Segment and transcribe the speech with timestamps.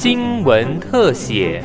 [0.00, 1.60] 新闻特写。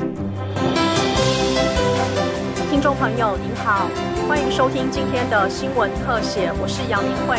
[2.71, 3.87] 听众朋友您好，
[4.28, 7.38] 欢迎收听今天的新闻特写，我是杨明慧。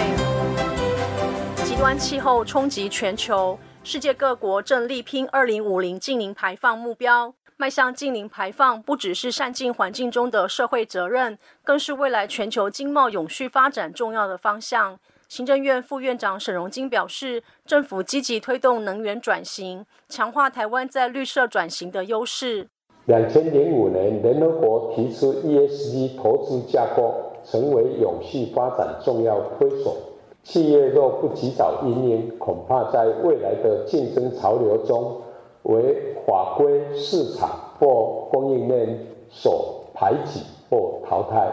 [1.65, 7.35] 极端气候冲击全球，世界各国正力拼二零五零净零排放目标。
[7.57, 15.01] 迈向净零排放，不只是善尽环境中的社会责任，更是未来全球经贸永续发展重要的方向。
[15.35, 22.69] 行政院副院长沈荣金表示，政府积极推动能源转型，强化台湾在绿色转型的优势。
[23.07, 29.97] 两千零五年，联合国提出 ESG 投资架构，成为永续发展重要推手。
[30.45, 35.21] 企业若不及早应应，恐怕在未来的竞争潮流中。
[35.65, 37.49] 为法规、市场
[37.81, 41.51] 或供应链所排挤或淘汰。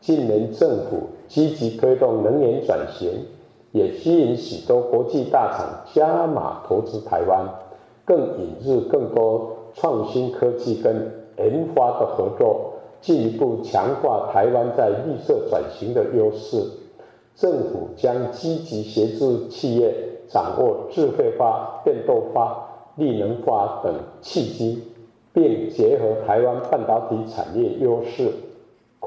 [0.00, 3.26] 近年政府积极推动能源转型，
[3.72, 7.46] 也吸引许多国际大厂加码投资台湾，
[8.04, 16.62] 更引入更多创新科技跟研发的合作，进一步强化台湾在绿色转型的优势。
[17.34, 19.94] 政府将积极协助企业
[20.28, 22.64] 掌握智慧化、电动化。
[22.96, 24.82] 力能化等契机，
[25.32, 28.32] 并结合台湾半导体产业优势，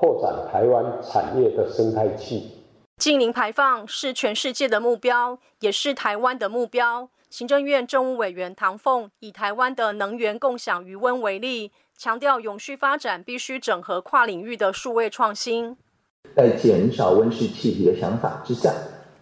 [0.02, 2.50] 扩展台湾产业的生态系。
[2.98, 7.08] 近零排放是全世界的目标，也是台湾的目标。
[7.30, 15.78] 行政院政务委员唐凤以台湾的能源共享余温为例，强调永续发展必须整合跨领域的数位创新。
[16.36, 18.74] 在减少温室气体的想法之下，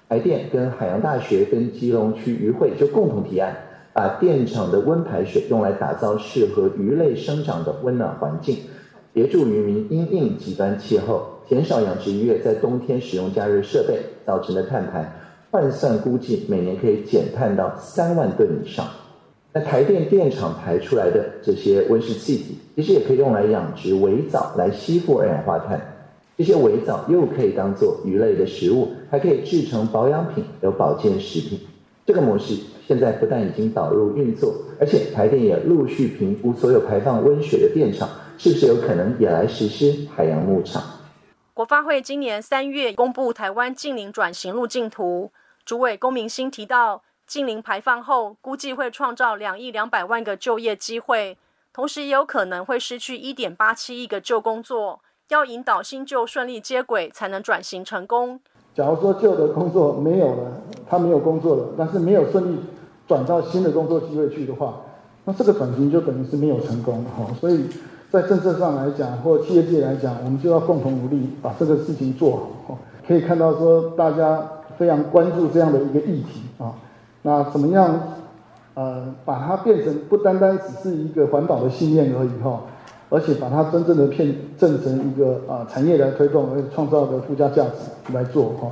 [0.08, 3.54] 台电跟海洋大学跟基隆区渔会就共同提案。
[3.92, 8.60] 把电厂的温排水用来打造适合鱼类生长的温暖环境，
[9.20, 15.14] 协助渔民因应极端气候，减少养殖渔业在冬天使用加热设备造成的碳排。
[15.52, 18.88] 换算估计，每年可以减碳到三万吨以上。
[19.52, 25.82] 那台电电厂排出来的这些温室气体，其实也可以用来养殖围藻来吸附二氧化碳。
[26.38, 31.60] 这些围藻又可以当做鱼类的食物，还可以制成保养品有保健食品。
[32.06, 32.56] 这个模式。
[32.88, 40.82] 现在不但已经导入运作，而且台电也陆续评估所有排放温水的电厂，是不是有可能也来实施海洋牧场？
[41.54, 45.34] 国发会今年三月公布台湾近零转型路径图，
[45.66, 51.38] 主委龚明鑫提到，近零排放后估计会创造两亿两百万个就业机会，
[51.74, 58.40] 同时也有可能会失去一点八七亿个旧工作，要引导新旧顺利接轨，才能转型成功。
[58.74, 62.58] 假如说旧的工作没有了，他没有工作了，但是没有顺利。
[63.06, 64.80] 转到新的工作机会去的话，
[65.26, 67.26] 那这个转型就等于是没有成功哈。
[67.42, 67.68] 所以
[68.12, 72.78] 在政策上来讲，或企业界来讲，我们就要共同努力把这个事情做好。
[73.08, 74.42] 可以看到说，大家
[74.78, 76.74] 非常关注这样的一个议题啊。
[77.22, 78.18] 那怎么样
[78.74, 82.62] 呃把它变成不单单只是一个环保的信念而已哈，
[83.10, 88.72] 而且把它真正的变证成一个啊产业来推动，而创造的附加价值来做哈。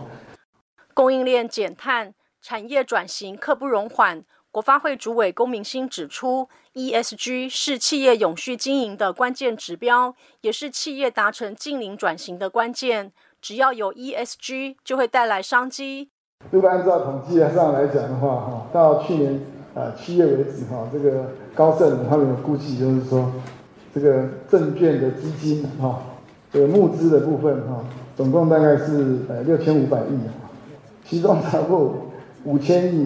[0.94, 2.14] 供应链减碳。
[2.40, 4.24] 产业转型刻不容缓。
[4.50, 13.12] 国发会主委龚明鑫指出，ESG 是企业永续经营的关键指标，也是企业达成净零转型的关键。
[13.40, 16.10] 只要有 ESG，就会带来商机。
[16.50, 19.40] 如果按照统计上来讲的话，哈，到去年
[19.76, 23.32] 呃七月为止，哈，这个高盛他们有估计，就是说
[23.94, 26.02] 这个证券的基金，哈，
[26.52, 27.84] 这个募资的部分，哈，
[28.16, 30.18] 总共大概是呃六千五百亿，
[31.06, 31.96] 其中超过。
[32.44, 33.06] 五千亿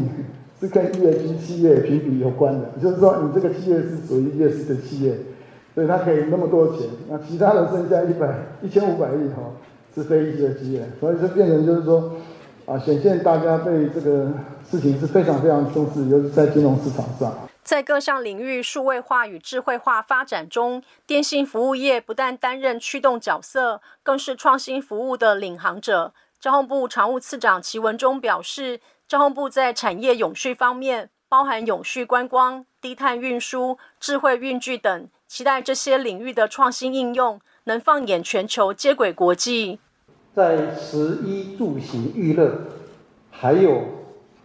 [0.61, 5.17] 是跟 ESG 企业评比有关的，也就是说，你这个企业是属于 ESG 的企业，
[5.73, 6.87] 所以它可以那么多钱。
[7.09, 9.41] 那其他的剩下一百一千五百亿哈
[9.95, 12.13] 是非 ESG 企业，所以就变成就是说，
[12.67, 14.31] 啊，显现大家对这个
[14.69, 17.35] 事情是非常非常重视，尤其在金融市场上。
[17.63, 26.13] 在各项领域数位化与智慧化发展中，电信服务业不但担任驱动角色，更是创新服务的领航者。
[26.39, 28.79] 交通部常务次长齐文忠表示。
[29.11, 39.79] 交通部在产业永续方面，包含永续观光、低碳运输、智慧运具等，期待这些领域的创新应用能放眼全球，接轨国际。
[40.33, 42.57] 在食衣住行娱乐，
[43.29, 43.81] 还有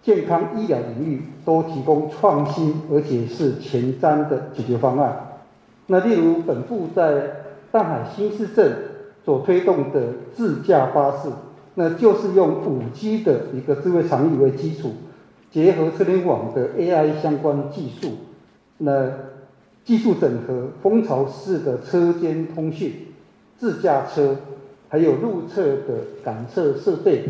[0.02, 5.44] 健康医疗领域，都提供创新而且是前瞻的解决方案。
[5.86, 8.76] 那例如本部在上海新市镇
[9.24, 11.30] 所推动的自驾巴士。
[11.78, 14.92] 那就是用五 G 的一个智慧场域为基础，
[15.50, 18.12] 结合车联网的 AI 相关技术，
[18.78, 19.12] 那
[19.84, 23.08] 技术整合蜂巢式的车间通讯、
[23.58, 24.36] 自驾车，
[24.88, 27.24] 还有路侧的感测设备、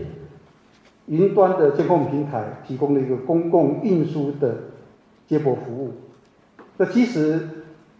[1.06, 4.58] 云端的监控平台，提供了一个公共运输的
[5.26, 5.90] 接驳服务。
[6.76, 7.40] 那其实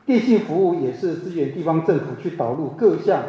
[0.07, 3.23] 电信服务也是支援地方政府去导入各项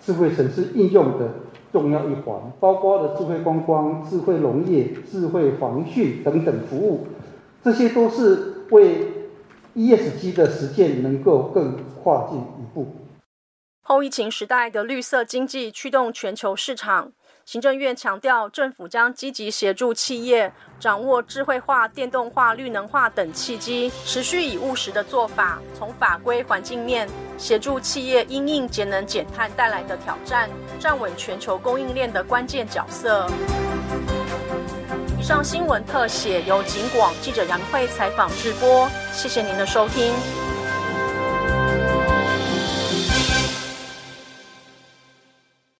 [0.00, 1.30] 智慧城市应用的
[1.72, 7.06] 重要一环，包括了智慧观光、智慧农业、智慧防汛等等服务，
[7.62, 9.12] 这些都是为
[9.74, 12.86] ESG 的实践能够更跨进一步。
[13.82, 17.12] 后疫情时代的绿色经济驱动全球市场。
[17.46, 27.08] 行政院强调，政府将积极协助企业掌握智慧化、电动化、绿能化等契机，持续以务实的做法，从法规环境面
[27.38, 30.50] 协助企业因应节能减碳带来的挑战，
[30.80, 33.30] 站稳全球供应链的关键角色。
[35.16, 40.12] 以上新闻特写由景广记者杨慧采访直播，谢谢您的收听。